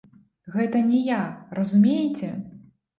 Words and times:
Гэта 0.55 0.81
не 0.89 1.03
я, 1.09 1.21
разумееце? 1.61 2.35